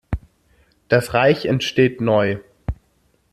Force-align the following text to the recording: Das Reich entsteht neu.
Das 0.87 1.13
Reich 1.13 1.45
entsteht 1.45 2.01
neu. 2.01 2.39